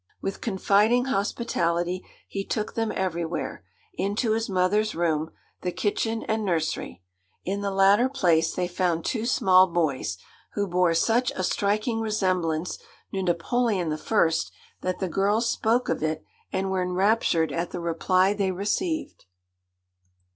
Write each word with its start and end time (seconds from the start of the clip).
With 0.19 0.41
confiding 0.41 1.05
hospitality 1.05 2.03
he 2.27 2.43
took 2.43 2.73
them 2.73 2.91
everywhere 2.91 3.63
into 3.93 4.31
his 4.31 4.49
mother's 4.49 4.95
room, 4.95 5.29
the 5.61 5.71
kitchen, 5.71 6.23
and 6.23 6.43
nursery. 6.43 7.03
In 7.45 7.61
the 7.61 7.69
latter 7.69 8.09
place 8.09 8.55
they 8.55 8.67
found 8.67 9.05
two 9.05 9.27
small 9.27 9.67
boys, 9.71 10.17
who 10.53 10.65
bore 10.65 10.95
such 10.95 11.29
a 11.35 11.43
striking 11.43 11.99
resemblance 11.99 12.79
to 13.13 13.21
Napoleon 13.21 13.93
I. 13.93 14.31
that 14.81 14.97
the 14.99 15.07
girls 15.07 15.47
spoke 15.47 15.87
of 15.87 16.01
it, 16.01 16.23
and 16.51 16.71
were 16.71 16.81
enraptured 16.81 17.51
at 17.51 17.69
the 17.69 17.79
reply 17.79 18.33
they 18.33 18.49
received. 18.51 19.25